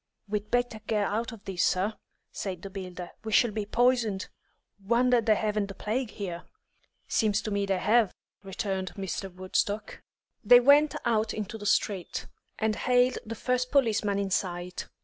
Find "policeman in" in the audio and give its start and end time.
13.69-14.31